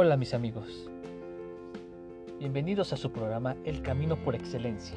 [0.00, 0.88] Hola mis amigos,
[2.38, 4.96] bienvenidos a su programa El Camino por Excelencia.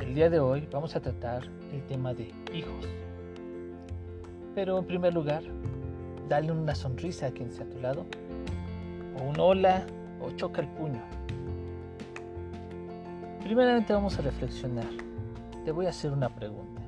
[0.00, 2.88] El día de hoy vamos a tratar el tema de hijos.
[4.56, 5.44] Pero en primer lugar,
[6.28, 8.04] dale una sonrisa a quien está a tu lado,
[9.16, 9.86] o un hola,
[10.20, 11.00] o choca el puño.
[13.44, 14.90] Primeramente vamos a reflexionar.
[15.64, 16.82] Te voy a hacer una pregunta.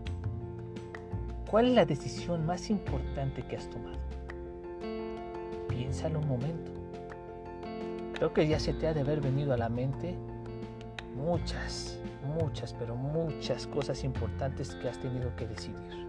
[1.48, 4.11] ¿Cuál es la decisión más importante que has tomado?
[5.72, 6.70] Piénsalo un momento.
[8.12, 10.18] Creo que ya se te ha de haber venido a la mente
[11.16, 11.98] muchas,
[12.38, 16.06] muchas, pero muchas cosas importantes que has tenido que decidir.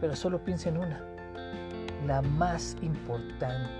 [0.00, 1.04] Pero solo piensa en una,
[2.06, 3.70] la más importante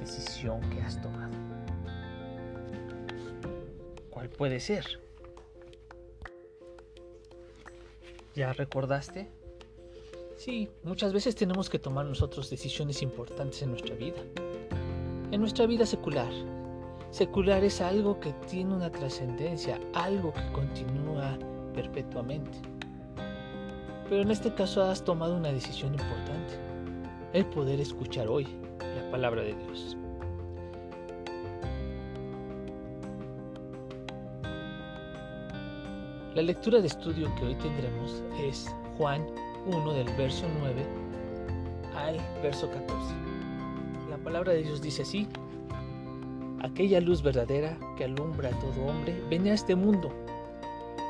[0.00, 1.32] decisión que has tomado.
[4.10, 4.84] ¿Cuál puede ser?
[8.34, 9.30] ¿Ya recordaste?
[10.44, 14.20] Sí, muchas veces tenemos que tomar nosotros decisiones importantes en nuestra vida.
[15.30, 16.32] En nuestra vida secular.
[17.12, 21.38] Secular es algo que tiene una trascendencia, algo que continúa
[21.72, 22.58] perpetuamente.
[24.08, 26.54] Pero en este caso has tomado una decisión importante,
[27.34, 28.48] el poder escuchar hoy
[28.80, 29.96] la palabra de Dios.
[36.34, 39.24] La lectura de estudio que hoy tendremos es Juan
[39.66, 40.84] 1 del verso 9
[41.94, 43.14] al verso 14.
[44.10, 45.28] La palabra de Dios dice así,
[46.60, 50.12] aquella luz verdadera que alumbra a todo hombre venía a este mundo.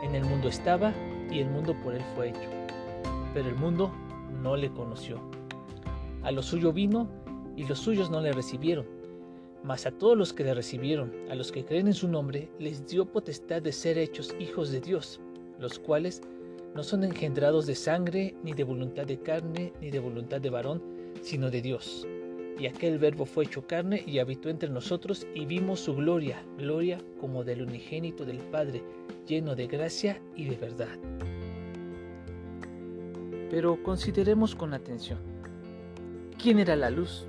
[0.03, 0.93] En el mundo estaba
[1.31, 2.51] y el mundo por él fue hecho,
[3.33, 3.91] pero el mundo
[4.43, 5.19] no le conoció.
[6.23, 7.09] A lo suyo vino
[7.57, 8.87] y los suyos no le recibieron.
[9.65, 12.87] Mas a todos los que le recibieron, a los que creen en su nombre, les
[12.87, 15.21] dio potestad de ser hechos hijos de Dios,
[15.59, 16.21] los cuales
[16.75, 20.83] no son engendrados de sangre, ni de voluntad de carne, ni de voluntad de varón,
[21.21, 22.07] sino de Dios.
[22.59, 26.99] Y aquel verbo fue hecho carne y habitó entre nosotros y vimos su gloria, gloria
[27.21, 28.83] como del unigénito del Padre,
[29.27, 30.99] lleno de gracia y de verdad.
[33.51, 35.19] Pero consideremos con atención,
[36.43, 37.27] ¿quién era la luz?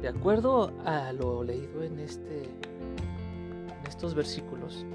[0.00, 4.86] De acuerdo a lo leído en, este, en estos versículos,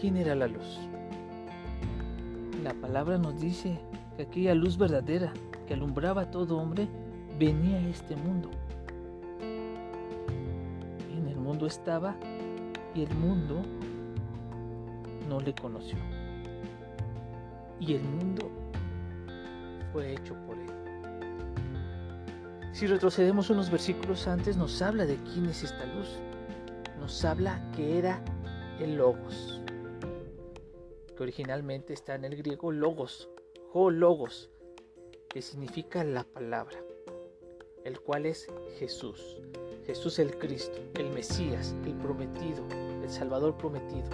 [0.00, 0.78] ¿Quién era la luz?
[2.64, 3.78] La palabra nos dice
[4.16, 5.30] que aquella luz verdadera
[5.66, 6.88] que alumbraba a todo hombre
[7.38, 8.50] venía a este mundo.
[9.42, 12.16] En el mundo estaba
[12.94, 13.60] y el mundo
[15.28, 15.98] no le conoció.
[17.78, 18.50] Y el mundo
[19.92, 20.70] fue hecho por él.
[22.72, 26.08] Si retrocedemos unos versículos antes, nos habla de quién es esta luz.
[26.98, 28.18] Nos habla que era
[28.80, 29.59] el Logos
[31.22, 33.28] originalmente está en el griego logos,
[33.72, 34.50] ho logos,
[35.28, 36.78] que significa la palabra,
[37.84, 38.48] el cual es
[38.78, 39.38] Jesús.
[39.86, 42.64] Jesús el Cristo, el Mesías, el prometido,
[43.02, 44.08] el Salvador prometido.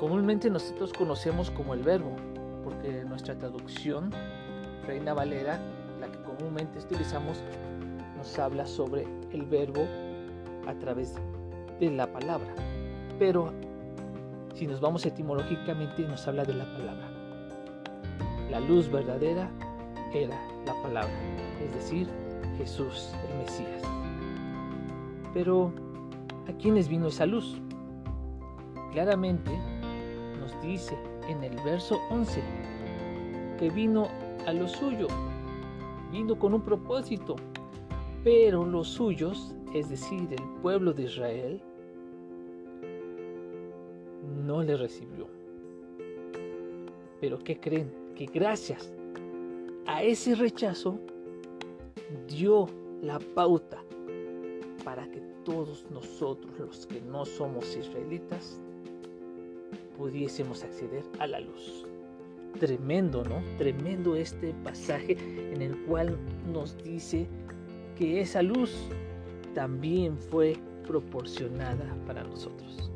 [0.00, 2.14] Comúnmente nosotros conocemos como el verbo,
[2.64, 4.10] porque nuestra traducción,
[4.86, 5.60] Reina Valera,
[6.00, 7.38] la que comúnmente utilizamos,
[8.16, 9.86] nos habla sobre el verbo
[10.66, 11.14] a través
[11.80, 12.54] de la palabra.
[13.18, 13.52] Pero
[14.56, 17.10] si nos vamos etimológicamente, nos habla de la palabra.
[18.50, 19.50] La luz verdadera
[20.14, 21.12] era la palabra,
[21.62, 22.08] es decir,
[22.56, 23.82] Jesús, el Mesías.
[25.34, 25.70] Pero,
[26.48, 27.60] ¿a quiénes vino esa luz?
[28.92, 29.50] Claramente
[30.40, 30.96] nos dice
[31.28, 32.42] en el verso 11
[33.58, 34.08] que vino
[34.46, 35.08] a lo suyo,
[36.10, 37.36] vino con un propósito,
[38.24, 41.62] pero los suyos, es decir, el pueblo de Israel,
[44.46, 45.26] no le recibió.
[47.20, 47.92] Pero ¿qué creen?
[48.14, 48.92] Que gracias
[49.86, 50.98] a ese rechazo
[52.28, 52.66] dio
[53.02, 53.82] la pauta
[54.84, 58.60] para que todos nosotros los que no somos israelitas
[59.96, 61.86] pudiésemos acceder a la luz.
[62.60, 63.42] Tremendo, ¿no?
[63.58, 65.16] Tremendo este pasaje
[65.52, 66.16] en el cual
[66.52, 67.26] nos dice
[67.96, 68.74] que esa luz
[69.54, 70.56] también fue
[70.86, 72.90] proporcionada para nosotros.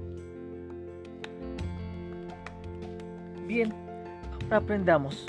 [3.50, 3.72] Bien,
[4.44, 5.26] ahora aprendamos.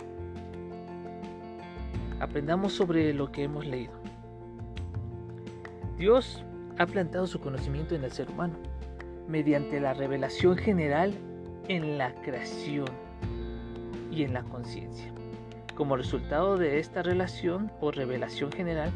[2.19, 3.94] Aprendamos sobre lo que hemos leído.
[5.97, 6.45] Dios
[6.77, 8.53] ha plantado su conocimiento en el ser humano
[9.27, 11.15] mediante la revelación general
[11.68, 12.85] en la creación
[14.12, 15.12] y en la conciencia.
[15.73, 18.91] Como resultado de esta relación o revelación general,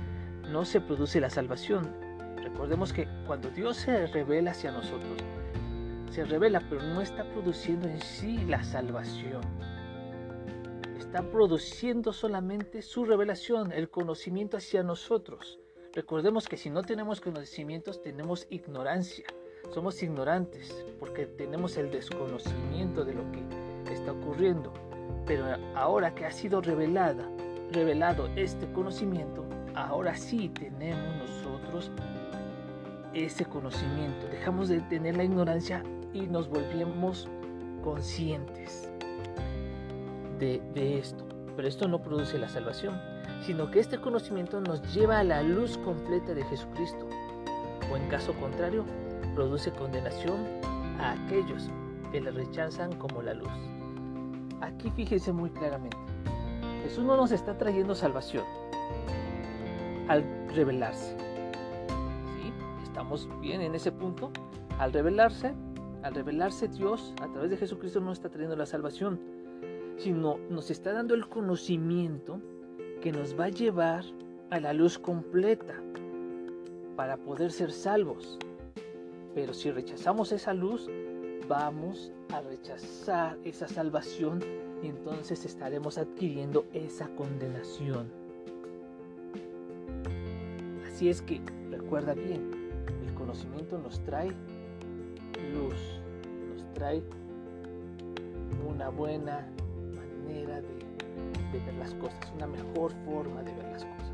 [0.51, 1.89] no se produce la salvación.
[2.43, 5.17] Recordemos que cuando Dios se revela hacia nosotros,
[6.15, 9.41] se revela, pero no está produciendo en sí la salvación.
[10.97, 15.59] está produciendo solamente su revelación, el conocimiento hacia nosotros.
[15.93, 19.25] Recordemos que si no tenemos conocimientos, tenemos ignorancia.
[19.73, 24.71] Somos ignorantes porque tenemos el desconocimiento de lo que está ocurriendo.
[25.25, 25.45] Pero
[25.75, 27.29] ahora que ha sido revelada,
[27.73, 31.91] revelado este conocimiento, ahora sí tenemos nosotros
[33.13, 34.27] ese conocimiento.
[34.27, 35.83] Dejamos de tener la ignorancia
[36.15, 37.27] y nos volvemos
[37.83, 38.89] conscientes
[40.39, 40.61] de,
[40.97, 41.23] esto.
[41.55, 42.99] Pero esto no produce la salvación,
[43.45, 47.07] sino que este conocimiento nos lleva a la luz completa de Jesucristo.
[47.91, 48.85] O en caso contrario,
[49.35, 50.37] produce condenación
[50.99, 51.69] a aquellos
[52.11, 53.51] que le rechazan como la luz.
[54.61, 55.97] Aquí fíjense muy claramente.
[56.83, 58.45] Jesús no nos está trayendo salvación
[60.07, 60.23] al
[60.53, 61.17] revelarse.
[62.37, 62.53] ¿Sí?
[62.83, 64.31] Estamos bien en ese punto.
[64.79, 65.53] Al revelarse,
[66.05, 69.19] al revelarse Dios a través de Jesucristo no está trayendo la salvación,
[69.97, 72.39] sino nos está dando el conocimiento
[73.01, 74.05] que nos va a llevar
[74.51, 75.81] a la luz completa
[76.95, 78.37] para poder ser salvos.
[79.33, 80.87] Pero si rechazamos esa luz,
[81.47, 84.43] vamos a rechazar esa salvación
[84.83, 88.11] y entonces estaremos adquiriendo esa condenación.
[90.85, 91.41] Así es que
[91.71, 92.51] recuerda bien,
[93.07, 94.29] el conocimiento nos trae
[95.53, 95.94] luz,
[96.75, 97.01] trae
[98.67, 99.47] una buena
[99.95, 104.11] manera de, ver las cosas, una mejor forma de ver las cosas.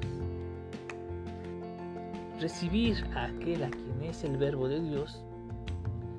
[2.39, 5.21] Recibir a aquel a quien es el verbo de Dios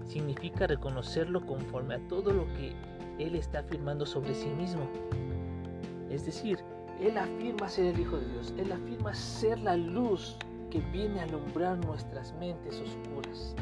[0.06, 2.72] significa reconocerlo conforme a todo lo que
[3.18, 4.82] Él está afirmando sobre sí mismo.
[6.10, 6.58] Es decir,
[7.00, 10.36] Él afirma ser el Hijo de Dios, Él afirma ser la luz
[10.70, 13.54] que viene a alumbrar nuestras mentes oscuras.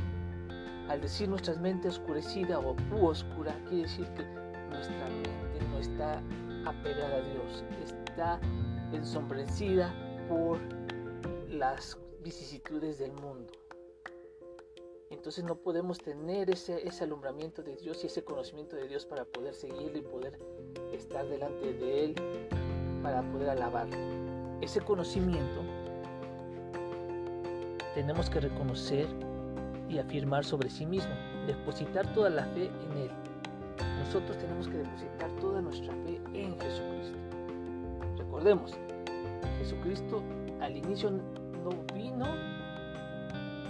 [0.90, 2.74] Al decir nuestras mentes oscurecida o
[3.06, 4.24] oscura, quiere decir que
[4.70, 6.20] nuestra mente no está
[6.66, 8.40] apegada a Dios, está
[8.92, 9.94] ensombrecida
[10.28, 10.58] por
[11.48, 13.52] las vicisitudes del mundo.
[15.10, 19.24] Entonces no podemos tener ese, ese alumbramiento de Dios y ese conocimiento de Dios para
[19.24, 20.40] poder seguirle y poder
[20.92, 22.14] estar delante de Él,
[23.00, 23.96] para poder alabarle.
[24.60, 25.62] Ese conocimiento
[27.94, 29.06] tenemos que reconocer
[29.90, 31.12] y afirmar sobre sí mismo,
[31.46, 33.10] depositar toda la fe en Él.
[33.98, 37.18] Nosotros tenemos que depositar toda nuestra fe en Jesucristo.
[38.16, 38.74] Recordemos,
[39.58, 40.22] Jesucristo
[40.60, 42.26] al inicio no vino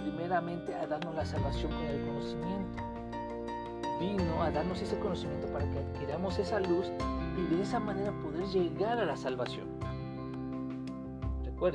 [0.03, 2.83] primeramente a darnos la salvación con el conocimiento.
[3.99, 6.91] Vino a darnos ese conocimiento para que adquiramos esa luz
[7.37, 9.70] y de esa manera poder llegar a la salvación.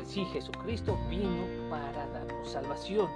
[0.05, 3.09] Sí, Jesucristo vino para darnos salvación,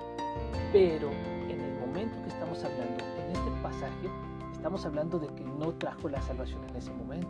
[0.72, 1.10] pero
[1.48, 4.08] en el momento que estamos hablando, en este pasaje,
[4.52, 7.28] estamos hablando de que no trajo la salvación en ese momento,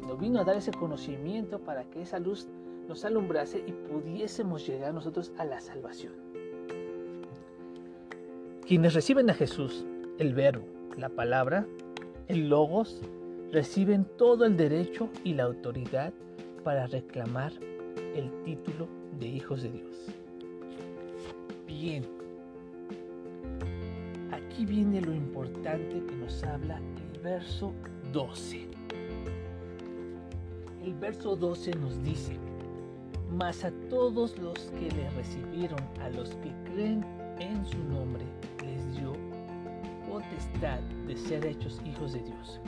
[0.00, 2.48] sino vino a dar ese conocimiento para que esa luz
[2.88, 6.14] nos alumbrase y pudiésemos llegar nosotros a la salvación.
[8.66, 9.84] Quienes reciben a Jesús,
[10.18, 10.64] el verbo,
[10.96, 11.66] la palabra,
[12.28, 13.02] el logos,
[13.52, 16.14] reciben todo el derecho y la autoridad
[16.64, 17.52] para reclamar
[18.14, 19.96] el título de hijos de Dios.
[21.66, 22.04] Bien,
[24.32, 27.72] aquí viene lo importante que nos habla el verso
[28.12, 28.66] 12.
[30.84, 32.36] El verso 12 nos dice,
[33.36, 37.04] mas a todos los que le recibieron, a los que creen
[37.38, 38.24] en su nombre,
[40.10, 42.60] potestad de ser hechos hijos de Dios.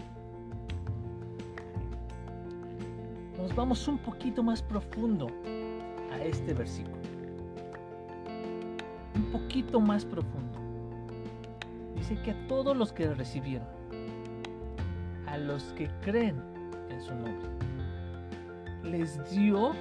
[3.42, 5.26] Nos vamos un poquito más profundo
[6.12, 6.96] a este versículo.
[9.16, 10.60] Un poquito más profundo.
[11.96, 13.66] Dice que a todos los que recibieron,
[15.26, 16.40] a los que creen
[16.88, 17.48] en su nombre,
[18.84, 19.72] les dio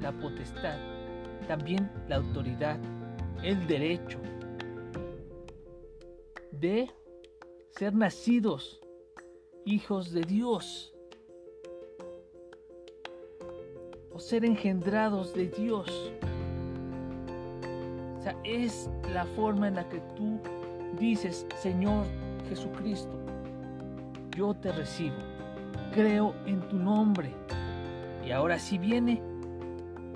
[0.00, 0.78] la potestad,
[1.48, 2.78] también la autoridad,
[3.42, 4.20] el derecho,
[6.52, 6.88] de
[7.70, 8.80] ser nacidos
[9.64, 10.94] hijos de Dios
[14.20, 16.12] ser engendrados de Dios.
[18.44, 20.40] Es la forma en la que tú
[20.98, 22.04] dices, Señor
[22.48, 23.12] Jesucristo,
[24.36, 25.16] yo te recibo,
[25.92, 27.32] creo en tu nombre.
[28.26, 29.20] Y ahora sí viene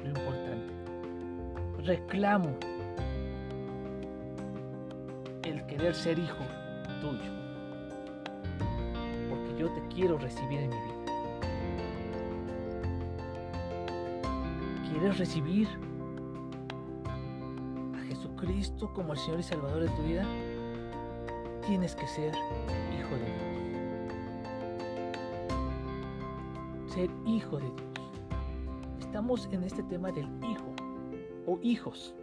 [0.02, 0.72] lo importante.
[1.84, 2.56] Reclamo
[5.76, 6.44] querer ser hijo
[7.00, 7.32] tuyo.
[9.28, 10.93] Porque yo te quiero recibir en mi vida.
[14.94, 15.66] ¿Quieres recibir
[17.94, 20.24] a Jesucristo como el Señor y Salvador de tu vida?
[21.66, 22.32] Tienes que ser
[22.96, 23.54] hijo de Dios.
[26.94, 27.82] ser hijo de Dios.
[29.00, 30.72] Estamos en este tema del hijo
[31.48, 32.14] o hijos.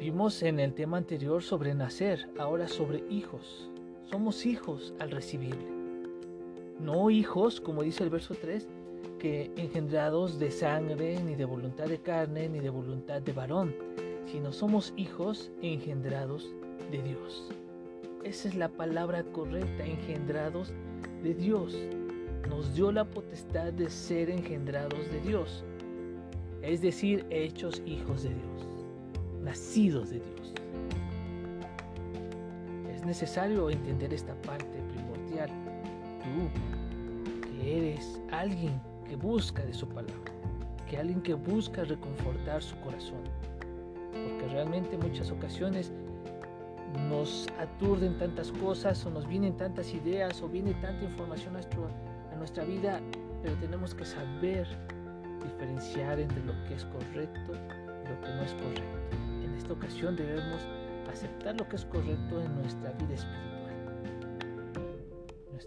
[0.00, 3.70] Vimos en el tema anterior sobre nacer, ahora sobre hijos.
[4.10, 5.70] Somos hijos al recibirle.
[6.80, 8.66] No hijos, como dice el verso 3,
[9.20, 13.74] que engendrados de sangre, ni de voluntad de carne, ni de voluntad de varón,
[14.26, 16.50] sino somos hijos engendrados
[16.90, 17.52] de Dios.
[18.24, 20.72] Esa es la palabra correcta, engendrados
[21.22, 21.76] de Dios.
[22.48, 25.64] Nos dio la potestad de ser engendrados de Dios,
[26.62, 28.68] es decir, hechos hijos de Dios,
[29.42, 30.54] nacidos de Dios.
[32.90, 35.50] Es necesario entender esta parte primordial.
[36.22, 40.32] Tú, que eres alguien que busca de su palabra,
[40.88, 43.24] que alguien que busca reconfortar su corazón,
[44.12, 45.90] porque realmente en muchas ocasiones
[47.08, 52.64] nos aturden tantas cosas o nos vienen tantas ideas o viene tanta información a, nuestra
[52.64, 53.00] vida,
[53.42, 54.68] pero tenemos que saber
[55.42, 59.16] diferenciar entre lo que es correcto y lo que no es correcto.
[59.42, 60.62] En esta ocasión debemos
[61.10, 63.59] aceptar lo que es correcto en nuestra vida espiritual.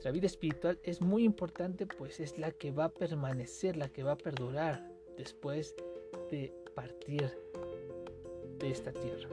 [0.03, 4.03] Nuestra vida espiritual es muy importante pues es la que va a permanecer, la que
[4.03, 5.73] va a perdurar después
[6.29, 7.31] de partir
[8.59, 9.29] de esta tierra.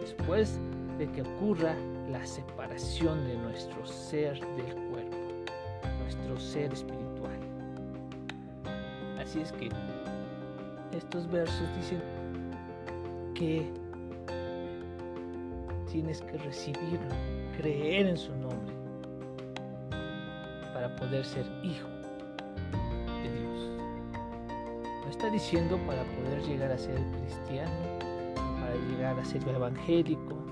[0.00, 0.58] Después
[0.98, 1.76] de que ocurra
[2.10, 5.16] la separación de nuestro ser del cuerpo,
[6.00, 7.38] nuestro ser espiritual.
[9.20, 9.68] Así es que
[10.96, 12.02] estos versos dicen
[13.36, 13.70] que
[15.88, 17.14] tienes que recibirlo,
[17.56, 18.85] creer en su nombre,
[20.96, 21.88] poder ser hijo
[23.22, 23.70] de Dios.
[25.04, 27.70] No está diciendo para poder llegar a ser cristiano,
[28.34, 30.46] para llegar a ser evangélico,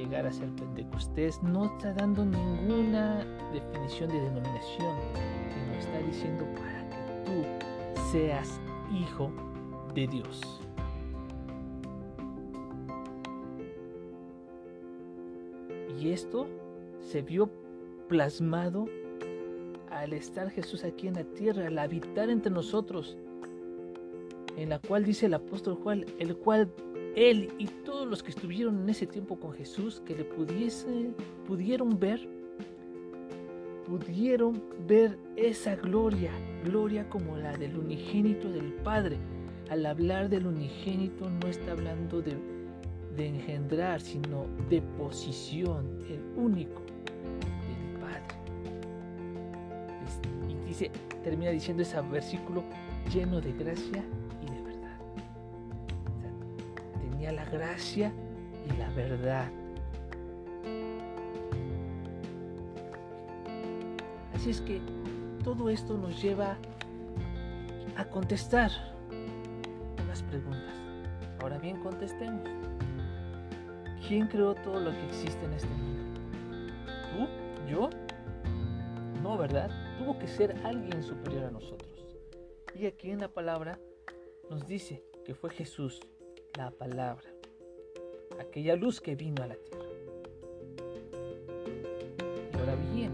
[0.00, 4.96] llegar a ser pentecostés, no está dando ninguna definición de denominación,
[5.52, 8.60] sino está diciendo para que tú seas
[8.92, 9.30] hijo
[9.94, 10.60] de Dios.
[15.98, 16.48] Y esto
[17.00, 17.50] se vio
[18.08, 18.86] plasmado
[20.00, 23.18] al estar Jesús aquí en la tierra, al habitar entre nosotros,
[24.56, 26.72] en la cual dice el apóstol Juan, el cual
[27.16, 31.10] él y todos los que estuvieron en ese tiempo con Jesús, que le pudiese,
[31.46, 32.26] pudieron ver,
[33.86, 36.30] pudieron ver esa gloria,
[36.64, 39.18] gloria como la del unigénito del Padre.
[39.68, 42.36] Al hablar del unigénito no está hablando de,
[43.16, 46.89] de engendrar, sino de posición, el único
[51.22, 52.64] termina diciendo ese versículo
[53.12, 54.02] lleno de gracia
[57.32, 58.12] la gracia
[58.66, 59.48] y la verdad.
[64.34, 64.80] Así es que
[65.44, 66.56] todo esto nos lleva
[67.96, 68.70] a contestar
[70.02, 70.74] unas preguntas.
[71.40, 72.48] Ahora bien, contestemos.
[74.06, 76.20] ¿Quién creó todo lo que existe en este mundo?
[77.12, 77.70] ¿Tú?
[77.70, 77.90] ¿Yo?
[79.22, 79.70] No, ¿verdad?
[80.00, 81.90] Tuvo que ser alguien superior a nosotros.
[82.74, 83.78] Y aquí en la palabra
[84.48, 86.00] nos dice que fue Jesús
[86.56, 87.28] la palabra,
[88.40, 89.84] aquella luz que vino a la tierra.
[92.50, 93.12] Y ahora bien,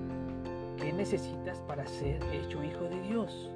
[0.78, 3.50] ¿qué necesitas para ser hecho hijo de Dios?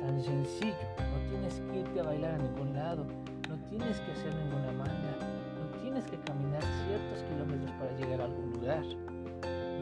[0.00, 3.04] Tan sencillo, no tienes que irte a bailar a ningún lado,
[3.46, 5.18] no tienes que hacer ninguna manda,
[5.60, 8.82] no tienes que caminar ciertos kilómetros para llegar a algún lugar.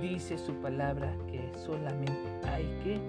[0.01, 3.01] Dice su palabra que solamente hay que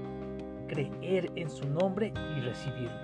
[0.67, 2.98] creer en su nombre y recibirlo.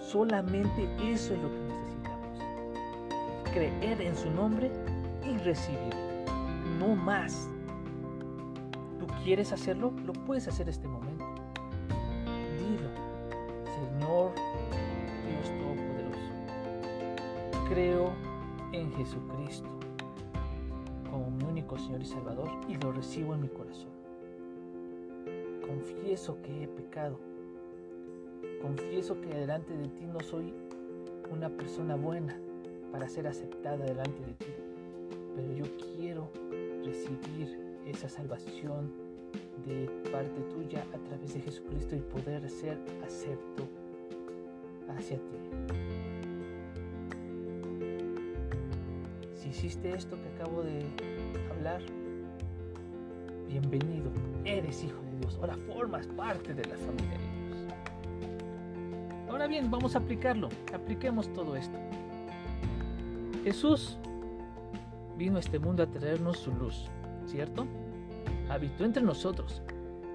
[0.00, 1.86] Solamente eso es lo que necesitas
[3.52, 4.70] creer en su nombre
[5.22, 5.94] y recibir.
[6.78, 7.48] No más.
[8.98, 9.92] ¿Tú quieres hacerlo?
[10.06, 11.24] Lo puedes hacer este momento.
[12.58, 12.88] Dilo,
[13.74, 14.32] Señor
[15.26, 16.32] Dios Todopoderoso,
[17.68, 18.12] creo
[18.72, 19.68] en Jesucristo
[22.00, 23.90] Y Salvador y lo recibo en mi corazón.
[25.66, 27.18] Confieso que he pecado.
[28.60, 30.52] Confieso que delante de ti no soy
[31.30, 32.38] una persona buena
[32.92, 34.52] para ser aceptada delante de ti.
[35.34, 35.64] Pero yo
[35.96, 36.30] quiero
[36.84, 38.92] recibir esa salvación
[39.66, 43.66] de parte tuya a través de Jesucristo y poder ser acepto
[44.88, 45.45] hacia ti.
[49.48, 50.84] Hiciste esto que acabo de
[51.52, 51.80] hablar,
[53.48, 54.10] bienvenido,
[54.44, 57.74] eres hijo de Dios, ahora formas parte de la familia de Dios.
[59.30, 61.78] Ahora bien, vamos a aplicarlo, apliquemos todo esto.
[63.44, 63.98] Jesús
[65.16, 66.88] vino a este mundo a traernos su luz,
[67.26, 67.66] ¿cierto?
[68.50, 69.62] Habitó entre nosotros,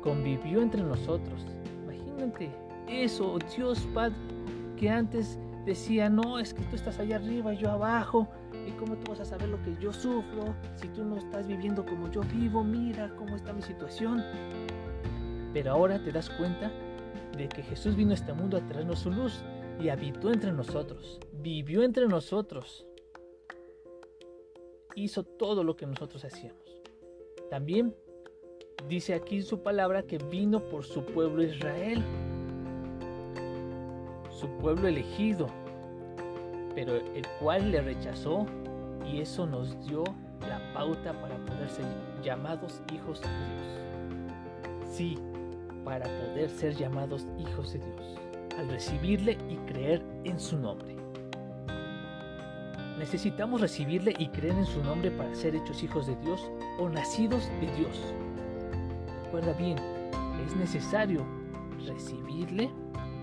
[0.04, 1.48] convivió entre nosotros.
[1.86, 2.52] Imagínate
[2.90, 4.16] eso, Dios Padre,
[4.76, 8.28] que antes decía, no, es que tú estás allá arriba yo abajo,
[8.72, 11.86] ¿y cómo tú vas a saber lo que yo sufro si tú no estás viviendo
[11.86, 12.63] como yo vivo?
[12.63, 14.24] Mira cómo está mi situación.
[15.54, 16.72] Pero ahora te das cuenta
[17.38, 19.44] de que Jesús vino a este mundo a traernos su luz
[19.80, 22.86] y habitó entre nosotros, vivió entre nosotros,
[24.96, 26.82] hizo todo lo que nosotros hacíamos.
[27.50, 27.96] También
[28.88, 32.04] dice aquí su palabra que vino por su pueblo Israel,
[34.30, 35.48] su pueblo elegido,
[36.75, 38.46] pero el cual le rechazó
[39.06, 40.04] y eso nos dio
[40.42, 41.86] la pauta para poder ser
[42.24, 44.86] llamados hijos de Dios.
[44.90, 45.18] Sí,
[45.84, 48.20] para poder ser llamados hijos de Dios,
[48.58, 50.96] al recibirle y creer en su nombre.
[52.98, 57.50] Necesitamos recibirle y creer en su nombre para ser hechos hijos de Dios o nacidos
[57.60, 58.13] de Dios.
[59.25, 59.78] Recuerda bien,
[60.46, 61.25] es necesario
[61.88, 62.70] recibirle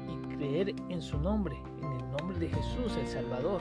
[0.09, 1.57] y creer en su nombre,
[2.37, 3.61] de Jesús el Salvador,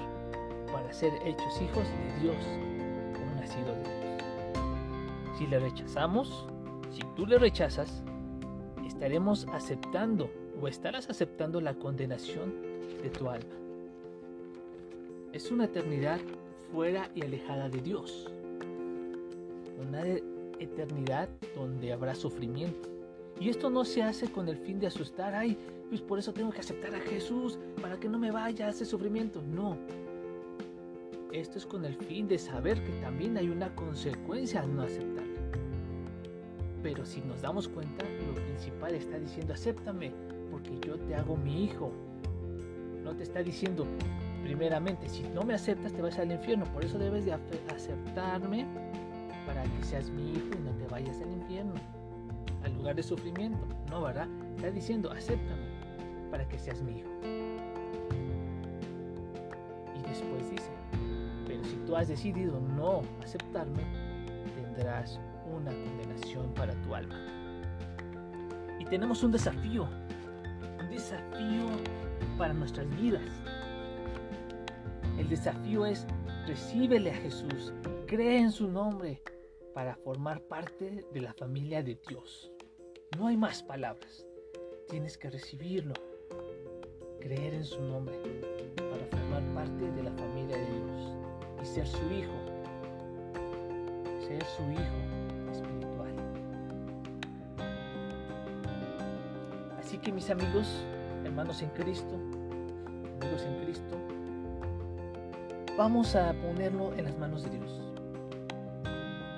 [0.72, 2.36] para ser hechos hijos de Dios
[3.16, 4.24] o nacidos de Dios.
[5.38, 6.46] Si le rechazamos,
[6.92, 8.04] si tú le rechazas,
[8.86, 10.30] estaremos aceptando
[10.62, 12.54] o estarás aceptando la condenación
[13.02, 13.56] de tu alma.
[15.34, 16.20] Es una eternidad
[16.72, 18.28] fuera y alejada de Dios.
[19.80, 20.04] Una
[20.60, 22.97] eternidad donde habrá sufrimiento.
[23.40, 25.58] Y esto no se hace con el fin de asustar, ay,
[25.90, 28.86] pues por eso tengo que aceptar a Jesús, para que no me vaya a ese
[28.86, 29.42] sufrimiento.
[29.42, 29.78] No.
[31.32, 35.38] Esto es con el fin de saber que también hay una consecuencia al no aceptarlo.
[36.82, 40.12] Pero si nos damos cuenta, lo principal está diciendo, acéptame,
[40.50, 41.92] porque yo te hago mi hijo.
[43.04, 43.86] No te está diciendo,
[44.44, 48.66] primeramente, si no me aceptas te vas al infierno, por eso debes de aceptarme
[49.46, 51.74] para que seas mi hijo y no te vayas al infierno,
[52.88, 53.68] lugar de sufrimiento.
[53.90, 54.30] No, ¿verdad?
[54.56, 55.68] Está diciendo, acéptame
[56.32, 57.10] para que seas mi hijo.
[59.94, 60.72] Y después dice,
[61.46, 63.84] pero si tú has decidido no aceptarme,
[64.56, 65.20] tendrás
[65.54, 67.18] una condenación para tu alma.
[68.80, 69.90] Y tenemos un desafío,
[70.80, 71.66] un desafío
[72.38, 73.30] para nuestras vidas.
[75.18, 76.08] El desafío es
[76.48, 77.74] recíbele a Jesús,
[78.08, 79.22] cree en su nombre
[79.74, 82.54] para formar parte de la familia de Dios.
[83.16, 84.26] No hay más palabras.
[84.90, 85.94] Tienes que recibirlo,
[87.20, 88.18] creer en su nombre
[88.76, 91.14] para formar parte de la familia de Dios
[91.62, 92.34] y ser su hijo.
[94.28, 95.18] Ser su hijo
[99.88, 100.68] Así que mis amigos,
[101.24, 102.14] hermanos en Cristo,
[103.22, 103.98] amigos en Cristo,
[105.78, 107.82] vamos a ponerlo en las manos de Dios.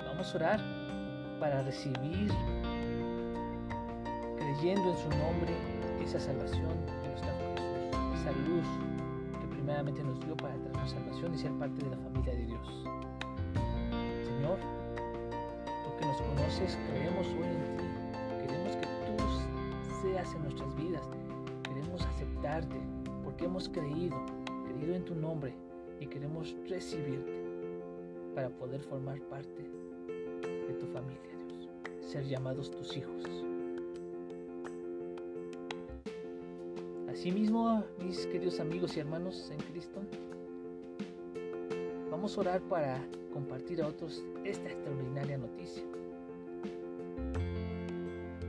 [0.06, 0.60] Vamos a orar
[1.38, 2.32] para recibir,
[4.50, 5.54] creyendo en su nombre,
[6.02, 8.66] esa salvación que nos trajo Jesús, esa luz
[9.40, 12.84] que primeramente nos dio para traernos salvación y ser parte de la familia de Dios.
[14.24, 14.58] Señor,
[15.84, 17.84] tú que nos conoces, creemos hoy en ti
[20.02, 21.02] seas en nuestras vidas.
[21.62, 22.76] Queremos aceptarte
[23.22, 24.16] porque hemos creído,
[24.64, 25.54] creído en tu nombre
[26.00, 27.44] y queremos recibirte
[28.34, 29.62] para poder formar parte
[30.66, 31.68] de tu familia, Dios.
[32.00, 33.49] Ser llamados tus hijos.
[37.20, 40.00] Asimismo, mis queridos amigos y hermanos en Cristo,
[42.10, 42.98] vamos a orar para
[43.30, 45.82] compartir a otros esta extraordinaria noticia.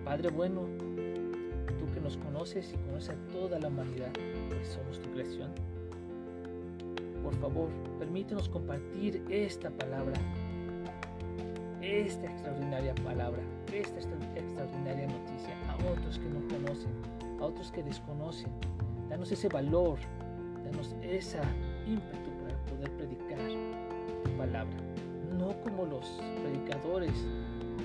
[0.05, 0.69] Padre bueno,
[2.01, 4.13] nos conoces y conoces a toda la humanidad,
[4.47, 5.51] pues somos tu creación.
[7.23, 7.67] Por favor,
[7.99, 10.17] permítenos compartir esta palabra,
[11.81, 13.41] esta extraordinaria palabra,
[13.73, 18.51] esta extraordinaria noticia a otros que no conocen, a otros que desconocen.
[19.09, 19.97] Danos ese valor,
[20.63, 21.41] danos esa
[21.85, 23.39] ímpetu para poder predicar
[24.23, 24.77] tu palabra.
[25.37, 26.05] No como los
[26.41, 27.13] predicadores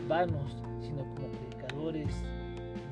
[0.09, 2.15] vanos, sino como predicadores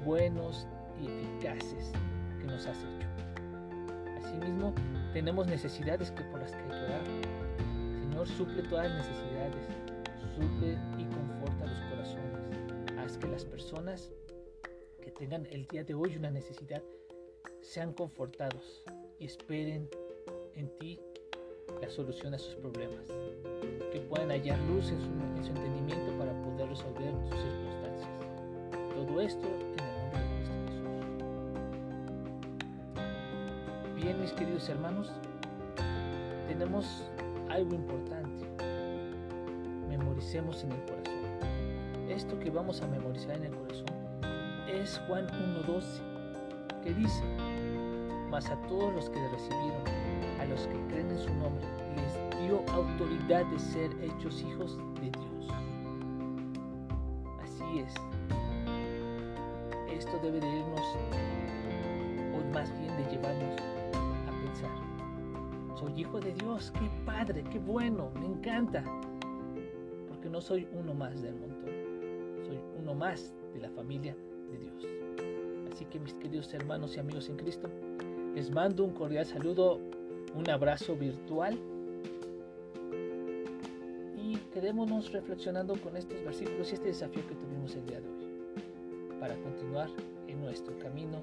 [0.04, 0.66] buenos
[1.00, 1.92] y eficaces
[2.40, 3.08] que nos has hecho.
[4.18, 4.72] Asimismo,
[5.12, 8.00] tenemos necesidades que por las que hay que.
[8.00, 9.68] Señor, suple todas las necesidades,
[10.34, 12.98] suple y conforta los corazones.
[12.98, 14.12] Haz que las personas
[15.18, 16.82] tengan el día de hoy una necesidad
[17.60, 18.82] sean confortados
[19.18, 19.88] y esperen
[20.54, 21.00] en ti
[21.80, 23.06] la solución a sus problemas.
[23.92, 28.10] Que puedan hallar luz en su, en su entendimiento para poder resolver sus circunstancias.
[28.94, 29.48] Todo esto
[33.94, 35.10] bien, mis queridos hermanos,
[36.48, 37.08] tenemos
[37.48, 38.44] algo importante.
[39.88, 42.10] Memoricemos en el corazón.
[42.10, 43.93] Esto que vamos a memorizar en el corazón
[44.84, 47.24] es Juan 1.12, que dice,
[48.28, 49.82] mas a todos los que le recibieron,
[50.38, 51.64] a los que creen en su nombre,
[51.96, 55.48] les dio autoridad de ser hechos hijos de Dios.
[57.42, 57.94] Así es.
[59.90, 60.86] Esto debe de irnos,
[62.34, 63.58] o más bien de llevarnos
[64.28, 65.78] a pensar.
[65.78, 68.84] Soy hijo de Dios, qué padre, qué bueno, me encanta.
[70.08, 71.72] Porque no soy uno más del montón,
[72.44, 74.14] soy uno más de la familia
[74.58, 74.86] Dios.
[75.72, 77.68] Así que mis queridos hermanos y amigos en Cristo,
[78.34, 79.80] les mando un cordial saludo,
[80.34, 81.58] un abrazo virtual
[84.16, 89.20] y quedémonos reflexionando con estos versículos y este desafío que tuvimos el día de hoy
[89.20, 89.88] para continuar
[90.26, 91.22] en nuestro camino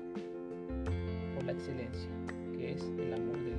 [1.36, 2.10] por la excelencia
[2.58, 3.51] que es el amor de Dios.